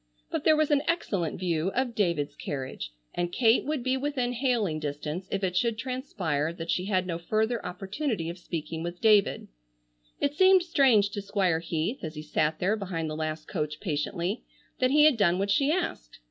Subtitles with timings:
[0.31, 4.79] But there was an excellent view of David's carriage and Kate would be within hailing
[4.79, 9.47] distance if it should transpire that she had no further opportunity of speaking with David.
[10.19, 14.41] It seemed strange to Squire Heath, as he sat there behind the last coach patiently,
[14.79, 16.17] that he had done what she asked.